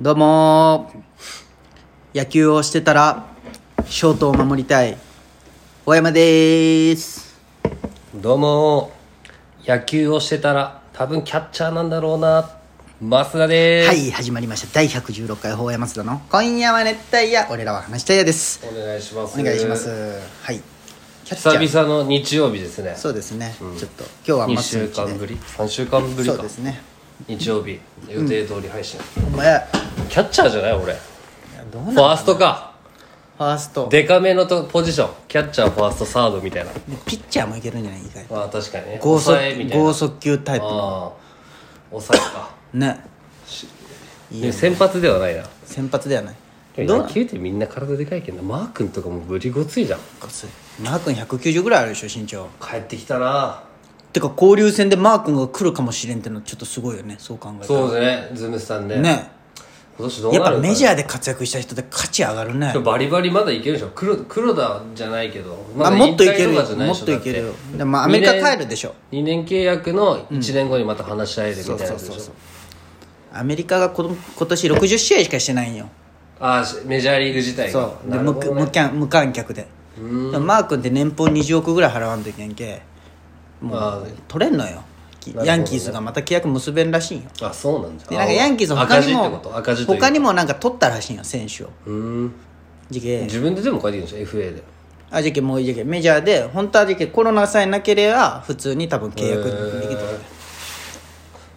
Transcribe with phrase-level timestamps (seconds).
[0.00, 2.18] どうもー。
[2.18, 3.26] 野球をしてたら
[3.86, 4.98] ショートを守りたい。
[5.86, 7.40] 大山でーす。
[8.12, 8.90] どうも
[9.64, 12.50] 野球をしてたら多分キャッチャーなんだろうな。
[13.00, 13.98] 増田ではす。
[14.00, 14.74] い始まりました。
[14.74, 17.46] 第116回大山津田の「今夜は熱帯夜。
[17.48, 18.66] 俺らは話したいや」です。
[18.68, 19.40] お願いします。
[19.40, 19.88] お願いします。
[20.42, 20.60] はい。
[21.24, 21.60] キャッチャー。
[21.60, 22.96] 久々の日曜日ですね。
[22.96, 26.34] そうですね、ちょっと今日は2ま週間ぶり？3週間ぶりか。
[26.34, 26.82] そうですね
[27.28, 27.80] 日曜日。
[28.08, 29.66] 予定通り配信、お前。
[30.08, 30.94] キャッチャーじゃない俺。
[31.72, 32.74] どうなのファーストか。
[33.38, 33.88] ファースト。
[33.90, 35.10] デカめのとポジション。
[35.28, 36.70] キャッチャーファーストサードみたいな。
[37.06, 38.00] ピッチャーもいけるんじゃない？
[38.00, 38.34] 意外と。
[38.34, 39.00] まあ確かにね。
[39.02, 39.84] 剛速抑えみたいな。
[39.84, 40.70] 剛速球タイプの。
[40.70, 41.12] ああ。
[41.90, 42.50] 抑えか。
[42.74, 43.00] ね。
[44.30, 45.44] いい先発ではないな。
[45.64, 46.34] 先発ではない。
[46.76, 50.00] でどうも野球ってみんな体でかいけどマー君とかもブリごついじゃん。
[50.82, 52.48] マー君190ぐらいあるでしょ身長。
[52.60, 53.62] 帰ってきたな
[54.14, 57.16] てか交流戦でマー君が来るかもしれんってのはちょっとすごいよね。
[57.18, 57.80] そう考えたら。
[57.80, 58.36] そうですね。
[58.36, 58.96] ズムスさんね。
[58.98, 59.28] ね。
[59.98, 62.72] 今年どうやっなるーぱメジャーで活躍した人で価値上がるね。
[62.84, 63.90] バリバリまだいけるでしょ。
[63.92, 65.58] 黒黒田じゃないけど。
[65.80, 68.94] あだもっといけるもっといけるでもまあアメリカ帰るでしょ。
[69.10, 72.12] 2年契約の1年後にまた話し合えるみたいなやつでしょ。
[72.12, 72.34] そうそうそう
[73.32, 75.88] アメリカがこの今年60試合しかしてないんよ。
[76.38, 77.72] ああしメジャーリーグ自体が。
[77.72, 78.10] そう。
[78.10, 78.22] でね。
[78.22, 79.66] 無無観客で。
[79.96, 82.82] でもマー君って年俸20億ぐらい払わんといけんけ
[83.60, 84.76] もあう取れんのよ。
[84.76, 84.82] ね。
[85.44, 88.04] ヤンキースがまた契約結べんらしいんよあそうなんだ。
[88.06, 89.56] でなんかヤンキース他にも赤字ってこと？
[89.56, 91.70] 赤字という他にもなんか取ったらしいんよ選手を。
[91.86, 91.92] うー
[92.26, 92.34] ん。
[92.90, 94.62] 自分ででも書いてるんでしょ？FA で。
[95.10, 99.50] あ時期もう時期メジャーで本当は時期コロナさえなければ普通に多分契約で
[99.86, 100.18] きたへー。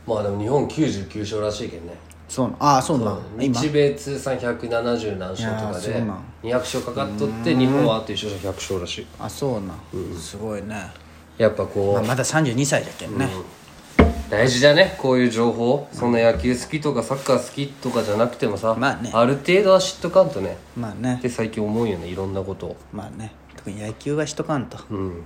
[0.08, 1.94] まあでも日本99勝らしいけどね。
[2.30, 3.20] そうなんああそうなん。
[3.40, 3.60] 今。
[3.60, 6.24] 日米通算170何勝といやかでーそうなん。
[6.44, 9.08] 200勝かかっとって日本はあと1勝100勝らしい。
[9.20, 10.18] あそうなん。
[10.18, 10.90] すごいね
[11.38, 13.30] やっぱこう、まあまだ32歳じゃけんね。
[14.30, 15.88] 大事だねこういう情報。
[15.94, 19.12] そんな野球好きとかサッカー好きとかじゃなくてもさ、まあね。
[19.12, 20.58] る程度は知っとかんとね。
[20.76, 21.16] まあね。
[21.20, 22.68] って最近思うよねいろんなこと。
[22.68, 23.32] をまあね。
[23.56, 24.78] 特に野球はしとかんと。
[24.90, 25.24] うん、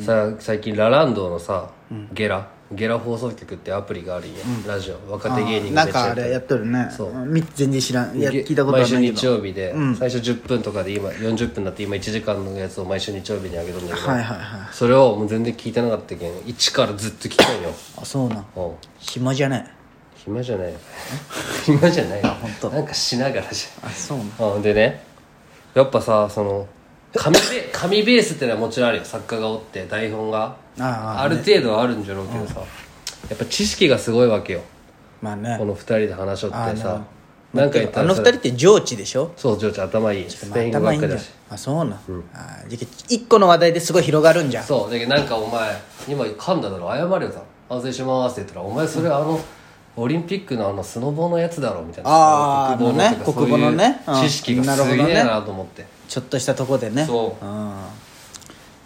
[0.00, 1.70] さ最近ラランドのさ、
[2.12, 4.32] ゲラゲラ放送局ってアプリがあるん。
[4.32, 6.88] や、ラジオ若手芸人がなんかあれやっとるね。
[6.94, 7.10] そう。
[7.10, 8.18] うんみ全然知らん。
[8.18, 9.00] いやげ聞いたことないけど。
[9.00, 14.74] 日曜日で、最初10分とかで今40分になって今1時間のやつを毎週日曜日にあげるんだけど、はいはいはい。
[14.74, 17.70] それをもう全然聞いてなかったけん一からずっと聞きたいよ。
[17.96, 18.38] あそうなん。
[18.38, 18.72] うん。
[18.98, 19.66] 暇じゃない
[20.16, 20.72] 暇じゃない。
[20.72, 20.78] よ
[21.64, 22.22] 暇じゃない。
[22.22, 22.70] よ本当。
[22.70, 25.02] なんかしながらじあそうなんでね
[25.74, 26.66] やっぱさその
[27.20, 27.42] 紙ベ
[27.72, 29.04] 紙ベースってのはもちろんあるよ。
[29.04, 30.56] 作家がおって台本が。
[30.78, 30.84] あ
[31.18, 32.60] あある程度はあるんじゃろうけどさ、
[33.28, 34.60] やっぱ知識がすごいわけよ。
[35.20, 35.56] まあね。
[35.58, 37.04] この二人で話しょってあさ
[37.52, 39.32] ななんか言ったあの二人って上智でしょ？
[39.36, 40.30] そう情緒頭いい。
[40.30, 41.24] スペイン語頭いいんじゃん学科だ。
[41.24, 41.98] しあそうなん、あ
[42.68, 44.60] じゃあ一個の話題ですごい広がるんじゃ。
[44.60, 44.90] んそう。
[44.90, 45.76] だけどなんかお前
[46.08, 46.88] 今噛んだだろ。
[46.88, 49.40] 謝れよさ反省しますって言ったらお前それあの
[50.00, 52.10] オリンピックのあのスノボのやつだろみたいな。
[52.10, 54.00] あー国語のね国語のね。
[54.22, 57.04] 知識がすげえなと思って、ちょっとしたとこでね。
[57.04, 57.44] そう。
[57.44, 57.72] うん。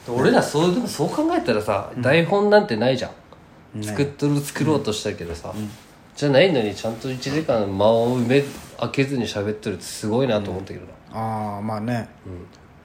[0.08, 3.10] 俺らそうでもそう考えたらさ、台本なんてないじゃ
[3.78, 5.54] ん、作っとる作ろうとしたけどさ、
[6.16, 8.44] じゃないのにちゃんと1時間間を埋め
[8.80, 12.08] 開けずに喋ってるってすごいなと思ったけどああまあね、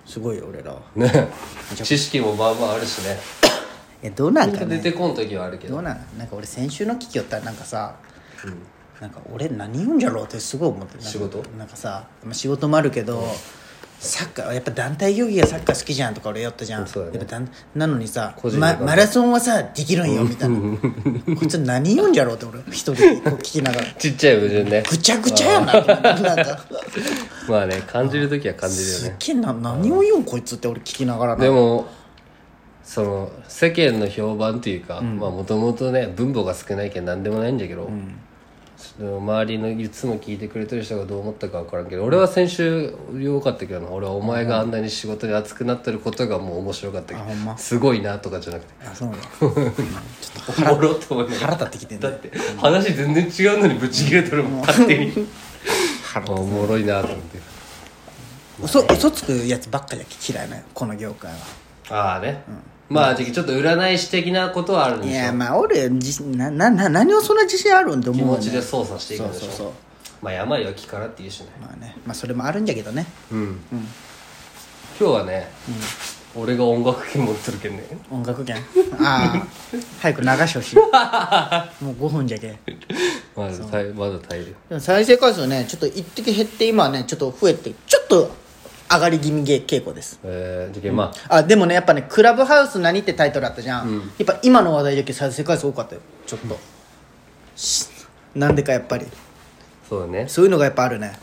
[0.06, 1.28] すごいよ俺らね。
[1.76, 3.18] 知識もまあまああるしね。
[4.04, 4.78] えどうなんかね。
[4.78, 5.74] 出てこん時はあるけど。
[5.74, 6.06] どうなん？
[6.20, 7.96] なんか俺先週の聞きよったらなんかさ、
[9.02, 11.44] なんか俺何言うんじゃろうってすごい思って仕事？
[11.58, 13.24] なんかさ、まあ、仕事もあるけど、
[14.00, 16.92] サッカーやっぱ団体競技がサッカー好きじゃんとか俺言ったじゃん、ね。
[16.96, 20.58] やっぱ団なのにさ、ま、マラソンはさできるんよみたいな。
[21.36, 23.88] こいつ何言うんじゃろうって俺一人でこう聞きながら。
[23.94, 24.84] ちっちゃい矛盾ね。
[24.88, 25.74] ぐちゃぐちゃやな。
[25.74, 26.66] なんか。
[27.50, 28.94] まあね感じる時は感じるよね。
[29.00, 31.44] すっげえな何を言うんこいつって俺聞きながらな。
[31.44, 31.88] でも
[32.84, 37.90] その世間の評判っていうかまあもともとね分母が少ないけん何でもないんだけど、
[38.78, 43.90] その周りのいつも聞いてくれてる人がどう思ったか分からんけど俺は先週良かったけどな。
[43.90, 47.16] 俺はお前があんなに仕事で熱くなってることがもう面白かった。
[47.16, 47.58] けどま？
[47.58, 48.74] すごいなとかじゃなくて。
[48.88, 49.18] あそうね
[50.70, 51.48] おもろって思いながら。
[51.48, 55.28] 腹立ってきてんねだって話全然違うのにぶち切れとるもん勝手に。
[56.14, 57.40] 腹おもろいなと思って。
[58.64, 61.38] 嘘嘘つくやつばっかり嫌いなよこの業界は。
[61.90, 62.44] ああね、
[62.90, 69.72] まあちょっと占い師的なことはあるんでしょいやまあ俺自信ななな何をそんな自信あるんって思気う、ね、持ちで操作していくんでしょそうそうそう。
[70.22, 71.50] まあ病は気からって言うしね。
[71.62, 71.96] まあね。
[72.06, 73.06] まあそれもあるんじゃけどね。
[73.32, 73.60] うん、
[75.00, 75.48] 今日はね、
[76.36, 77.84] 俺が音楽機持ってるけんね。
[78.10, 78.56] 音楽券？
[79.00, 79.48] ああ。
[80.02, 80.76] 早く流してほしい。
[81.84, 82.58] もう5分じゃけ。
[83.36, 84.50] まだ耐えまだ耐える。
[84.52, 88.32] よでも再生回数ねちょっと一滴減って今はねちょっと増えてちょっと
[88.90, 90.20] 上がり気味傾向です。
[90.24, 91.38] えー、まあ。
[91.38, 96.02] あでもねやっぱね「クラブハウス何?」ってタイトルあったじゃん、やっぱ今の話題だけ再生回数多かったよ。
[96.26, 96.58] ちょっと、
[97.56, 97.88] し
[98.36, 99.06] なんでかやっぱり。
[99.90, 100.26] そうだね。
[100.28, 101.18] そういうのがやっぱあるね。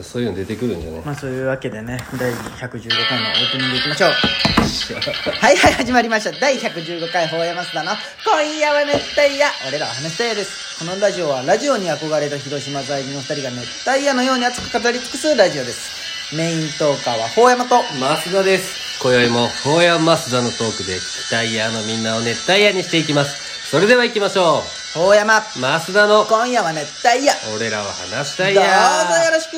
[0.00, 1.98] そういうの出てくるんじゃないまあそういうわけでね。
[2.18, 4.10] 第115回のオープニングいきましょう。
[4.10, 6.32] はいはい始まりました。
[6.32, 7.92] 第115回法山須田の
[8.24, 10.78] 「今夜は熱帯夜」俺らは話したいです。
[10.78, 19.02] このラジオはラジオに憧れた広島在住の2人が熱帯夜のように熱く語り尽くすラジオですメイントーカーは法山と増田です。
[19.02, 23.68] 今宵も法や増田のトークで聞きたいヤーのみんなを熱帯夜にしていきます。
[23.68, 24.62] それでは行きましょ
[24.94, 26.24] 法山う増田の。
[26.24, 27.34] 今夜は熱帯夜。
[27.54, 29.52] 俺らは話したいどうぞやよろしく。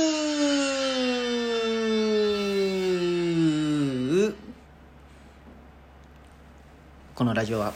[7.14, 7.72] このラジオは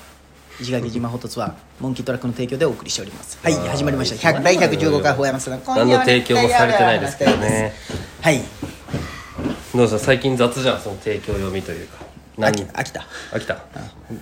[0.61, 3.39] 石垣島ホトツはモンキートラックの提供でお送りしております。
[3.41, 4.33] はい始まりました。
[4.33, 7.73] 100第115回法山さん今何の提供もされてないですけどね。
[8.21, 8.68] はい
[9.79, 11.99] どうした最近雑じゃんその提供読みというか。
[12.37, 13.07] 飽何き飽きた。
[13.31, 13.65] 飽きた？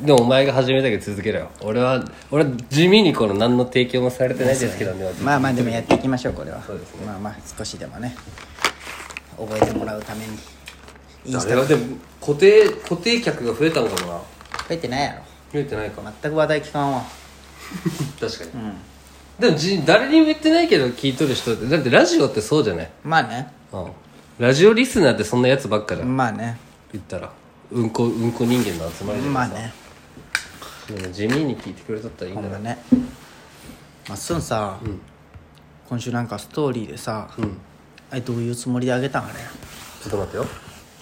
[0.03, 1.51] でもお前が始めたけど続けろよ。
[1.63, 6.63] 俺は俺は地味にこの何の提供もされてないですけどねまあまあでもやっていきましょうこれは。
[6.63, 8.15] そうですまあまあ少しでもね。
[9.39, 10.33] 覚えてもらうために。
[11.25, 14.19] インスタあれはでも固定固定客が増えたのかもな？
[14.19, 14.25] 増
[14.75, 15.23] えてないやろ。
[15.55, 16.03] 増えてないか。
[16.23, 17.03] 全く話題聞かんわ。
[18.21, 18.51] 確かに、
[19.41, 23.49] でもじ誰にも言ってないけど聞いとる人ってだってラジオってそうじゃない、まあね。
[23.73, 23.87] うん、
[24.39, 26.15] ラジオリスナーってそんなやつばっかじゃん。
[26.15, 26.59] まあね。
[26.93, 27.33] 言ったら。
[27.73, 29.73] うんこうんこ人間の集まりでまあね。
[30.89, 32.79] でも地味に聞いてくれとったらいいんだなほんまね。
[34.09, 34.79] まっすんさ、
[35.89, 37.29] 今週なんかストーリーでさ、
[38.11, 39.35] あれどういうつもりであげたんあれ？
[40.03, 40.47] ちょっと待ってよ。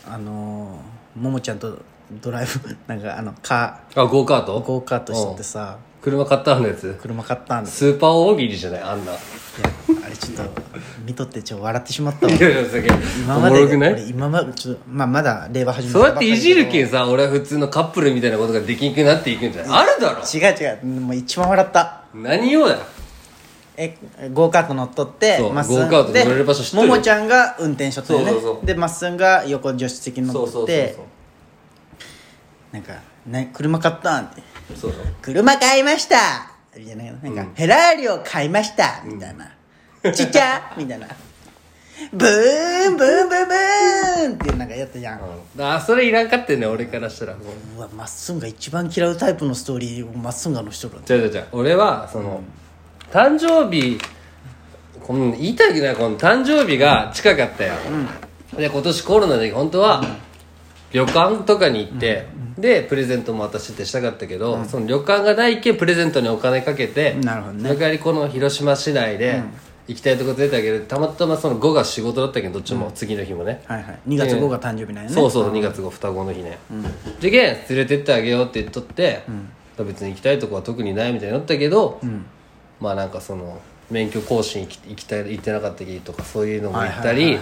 [0.09, 1.77] あのー、ももちゃんと
[2.23, 4.61] ドライブ なんかあのカあゴーカート？
[4.61, 5.77] ーゴーカートしとってさ。
[6.01, 6.97] 車買ったのやつ？
[7.03, 8.81] 車買ったんですスーパー大喜利じゃない？
[8.83, 9.13] あんな。
[9.13, 9.21] いや
[10.07, 10.74] あれちょっと
[11.05, 12.33] 見とってちょっと笑ってしまったわ。
[12.33, 12.91] いやいやすげえ。
[12.93, 13.93] お今までもろくない？
[13.93, 19.83] 俺今までちょっとまあまだ令和始めそうやっていじるんけんさ俺は普通のカップルみたいなことができんくなっていくんじゃない？
[19.83, 20.23] あるだろ。
[20.23, 21.01] 違う違う。
[21.01, 22.03] もう一番笑った。
[22.15, 22.79] 何をだよ
[23.77, 23.97] え
[24.33, 26.89] ゴーカート乗っとってそうまっすんゴーカート乗れる場所知ってる？
[26.89, 28.27] ももちゃんが運転しとったよね。
[28.31, 28.67] そうそうそう。
[28.67, 30.89] でまっすんが横助手席にそうそうそう
[32.73, 32.93] なんか
[33.27, 34.43] 「ね、車買ったん?」って。
[34.77, 36.17] そうそう「車買いました!」
[36.79, 37.05] みたいな。
[37.05, 39.49] なんか、フェラーリを買いました!」みたいな
[40.13, 41.07] 「ちっちゃ!」みたいな
[42.13, 45.21] 「ブーンブーンブーンブーン!」ってなんかやったじゃん、
[45.57, 45.65] うん。
[45.65, 47.33] あそれいらんかってんね俺からしたら。
[47.35, 47.39] も
[47.77, 52.43] ううわまっすんが一番嫌うタイプのストーリーをまっすんがのしとるじゃじゃじゃ俺はその、
[53.13, 53.99] 誕生日
[55.03, 57.75] この言いたいけないこの誕生日が近かったよ、
[58.57, 60.03] で今年コロナで本当は
[60.93, 62.27] 旅館とかに行って、
[62.57, 67.69] でプレゼントも私ってしたかったけど、その旅館がないけんプレゼントにお金かけてなるほどね。
[67.69, 69.43] その代わりこの広島市内で
[69.87, 73.99] 行きたいとこ出たけどたまたまその5が仕事だったけどどっちも、次の日もね、はいはい。
[74.09, 75.15] 2月5が誕生日なんやね。
[75.15, 76.59] そうそう2月後双子の日ね、
[77.21, 79.23] じゃけん連れてってあげようって言っとって、
[79.79, 82.01] 別に行きたいとこは特にないみたいになったけど、
[82.81, 83.61] まあなんかその
[83.91, 87.39] 免許更新行き行きたい行ってなかったきとかそういうのも言ったり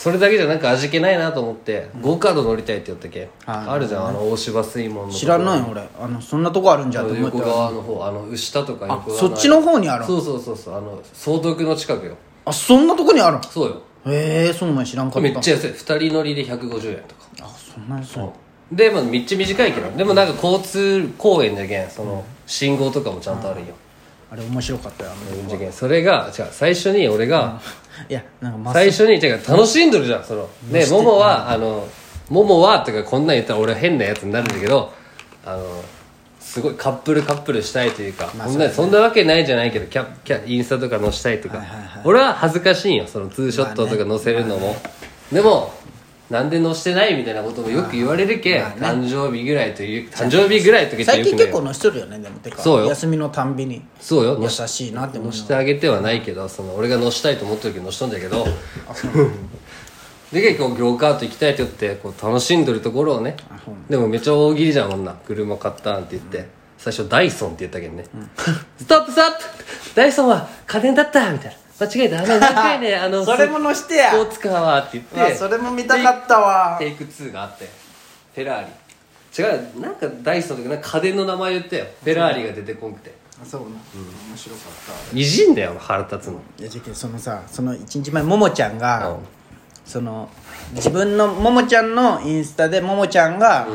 [0.00, 3.20] それだけじゃなんか味気ないなと思って、ゴーカード乗りたいって言ったけ？
[3.20, 3.68] ん、はい。
[3.68, 5.86] あるじゃんあの大芝水門の知らんないよ俺。
[6.00, 7.36] あのそんなとこあるんじゃんと思った。
[7.36, 12.16] 横側の方あの牛田とか横側そっちの方にあるそうそうそうそうあの総督の近くよ。
[12.46, 13.42] あそんなとこにあるん？
[13.42, 13.82] そうよ。
[14.06, 15.20] へえその前知らんかった。
[15.20, 15.70] めっちゃ安い。
[15.72, 17.28] 2人乗りで150円とか。
[17.42, 18.74] あそんなにそう。
[18.74, 19.90] でもめっちゃ短いけど。
[19.90, 21.90] でもなんか交通公園じゃけん。
[21.90, 23.74] その信号とかもちゃんとあるんよ
[24.32, 27.60] あれ面白かったよあのそれが違う最初に俺が
[28.08, 30.48] いやなんか最初に違う楽しんどるじゃんその。
[30.70, 31.88] ねももはあの
[32.28, 34.92] ももはとかこんなん言ったら俺は変なやつになるんだけど
[35.44, 35.82] あの
[36.38, 41.62] すごいカップルカップルしたいというか、そんなそんなわけないじゃないけどキャキャインスタとか載したいとか、
[42.04, 44.74] 俺は恥ずかしいんよそのツーショットとか載せるのも、
[45.30, 45.72] でも
[46.30, 52.80] なんで載してないみたいなこともよく言われるけん、誕生日ぐらいという誕生日ぐらいと最近結構乗しとるよねでもてかそう。
[52.82, 53.82] よ休みのたんびに。
[54.00, 54.38] そうよ。
[54.40, 58.46] 優しいなって思う載してあげてはないけどその俺が載したいと思ってるけど載しとんだけど。
[60.32, 63.36] で結構業カート行きたいって言ってこう楽しんどるところをね。
[63.88, 65.12] でもめっちゃ大喜利じゃん女。
[65.26, 68.04] 車買ったんって言って、最初ダイソンって言ったけどね、
[68.78, 69.94] ストップストップ。
[69.96, 74.10] ダイソンは家電だったみたいな間違えたあのねあのそれも載してや。
[74.10, 75.34] スポーツカーはって言って。
[75.34, 76.76] それも見たかったわ。
[76.78, 77.68] テイク2があって。
[78.34, 78.70] フェラーリ。
[79.42, 79.46] 違
[79.78, 81.86] うなんかダイソンとかなんか家電の名前言ってよ。
[82.04, 83.14] フェラーリが出てこんくて。
[83.42, 85.18] あそうな、面白かった。
[85.18, 86.40] いじんだよ腹立つの。
[86.58, 89.18] いやじゃけそのさその1日前ももちゃんが、うん。
[89.86, 90.28] その
[90.74, 93.66] 自分のももちゃんのインスタでももちゃんが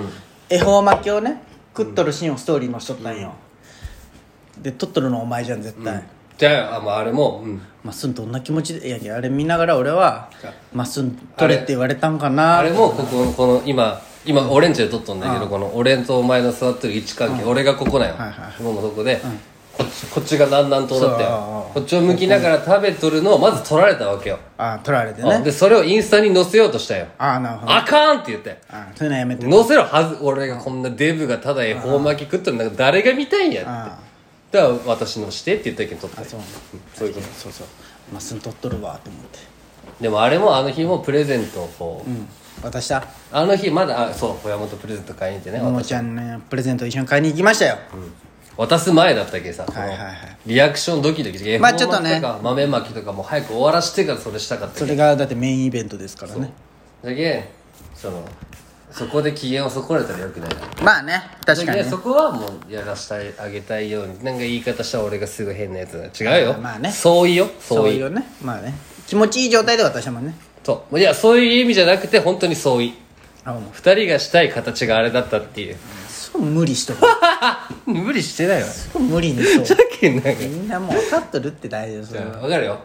[0.50, 1.42] 恵方巻きをね
[1.76, 3.34] 食っとるシーンをストーリーにしとったんよ、
[4.62, 6.04] で撮っとるのお前じゃん絶対、
[6.38, 10.30] じゃああ,、まあ、あれも、うん、まっすんどんな気持ちでいやいやあれ見ながら俺は
[10.74, 12.60] まっすん撮れって言われたんかな。
[12.60, 19.22] あれもこここの今今オレンジで撮っとんだけどこの俺とお前の座ってる位置関係、俺がここなんよ、はいはいもうそこで、
[19.78, 25.30] こっちこっちが南南東だったそうよこっちを向きながら食べとるのをまず取られたわけよ、あ取られてね。
[25.30, 25.44] うん。
[25.44, 27.06] でそれをインスタに載せようとしたよ。
[27.20, 27.76] あなるほど。
[27.76, 28.58] あかんって言って。
[28.70, 29.50] あそういうのやめて。
[29.50, 33.70] 載せろはず俺がこんなデブがただ恵方巻き食っとるなんか誰が見たいんやって。
[33.70, 34.00] あ
[34.56, 36.40] だから私のしてって言ったけど取ったよそう。
[36.94, 37.28] そういうこと。
[37.28, 37.68] そうそう。
[38.12, 39.40] まっすぐ取っとるわと思って。
[40.02, 42.28] でもあれもあの日もプレゼントをこう、うん。
[42.64, 43.06] 渡した？
[43.32, 47.78] あの日まだあそう小山とプレゼント買いに行ってねももちゃんねプレゼント一緒に買いに行きましたよ。
[48.58, 50.16] 渡す前だったけどさ、はいはいはい。
[50.46, 52.22] リアクションドキドキしてまあちょっとね。
[52.42, 56.54] 豆巻きとかも早く終わらしてからそれしたかったそれがだってメインイベントですからね。
[57.04, 57.50] だけ
[57.94, 58.24] その
[58.96, 60.56] そこで機嫌を損ねたらよくないな。
[60.82, 61.84] まあね確かにね。
[61.84, 66.06] そこはもうやらしてあげたいようになんか言い方したら俺がすぐ変なやつだ。
[66.40, 66.54] 違うよ。
[66.54, 66.92] まあね。
[66.92, 67.50] そういよ。
[67.60, 68.26] そういそういうね。
[68.42, 68.74] まあね。
[69.06, 70.34] 気持ちいい状態で渡したもんね。
[70.64, 70.98] そう。
[70.98, 72.94] いやそういう意味じゃなくて本当にそうい
[73.44, 73.64] あもう。
[73.74, 75.76] 二人がしたい形があれだったっていう。
[76.08, 77.00] そう無理しとる
[77.86, 78.68] 無理してないわ。
[78.68, 79.66] そう無理にそう。
[79.66, 82.80] さっきなんかみんなもう分かっとるって大事ですよわかるよ。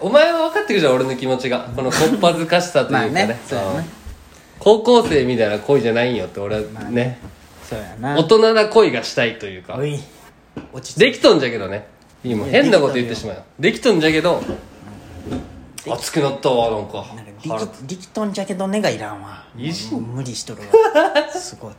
[0.00, 1.60] お前は分かってるじゃん俺の気持ちが。
[1.74, 3.40] このこっぱずかしさというかね, まあね。
[3.48, 3.78] そうやね。
[3.80, 3.95] ん
[4.58, 7.18] 高校生みたいな恋じゃないんよって俺はね。
[7.62, 8.18] そうやな。
[8.18, 9.74] 大人な恋がしたいというか。
[9.76, 9.98] おい。
[10.72, 11.86] 落ち着できとんじゃけどね。
[12.24, 13.36] いいもんいや変なこと言ってしまう。
[13.36, 13.42] よ。
[13.58, 14.42] できとんじゃけど
[15.86, 17.04] 熱くなったわなんか。
[17.44, 19.44] い力力とんじゃけどねがいらんわ。
[19.56, 20.68] いじもう無理しとるわ。
[21.30, 21.72] すごい。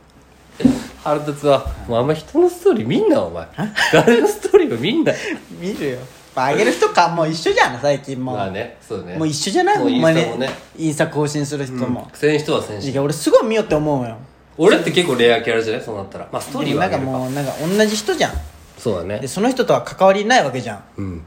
[1.04, 1.66] 腹立つわ。
[1.86, 3.46] もうあんま人のストーリー見んなお前。
[3.92, 5.12] 誰のストーリーも見んな。
[5.60, 5.98] 見るよ
[6.34, 9.16] あげる人かもう一緒じゃん最近もう、まあねそうね。
[9.16, 9.78] もう一緒じゃない？
[9.78, 10.50] もうインスタもね。
[10.76, 14.16] インスタ更新する人も、せん人はせんしいや俺すごい見よって思うよ。
[14.56, 15.82] 俺って結構レアキャラじゃない？
[15.84, 16.28] そうなったら。
[16.32, 17.06] まあストーリーはなんか。
[17.06, 18.32] もうなんか同じ人じゃん。
[18.78, 19.18] そうだね。
[19.20, 20.84] でその人とは関わりないわけじゃん。
[20.96, 21.22] うん。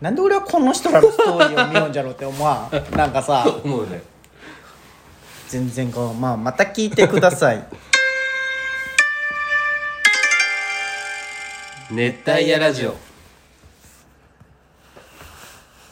[0.00, 2.74] なんで俺はこの人らのストーリーを見ようんじゃろうって思わん？
[2.96, 3.46] なんかさ。
[3.64, 4.02] 思うね。
[5.48, 7.62] 全然こうまあまた聞いてください。
[11.90, 12.94] 熱帯夜ラジオ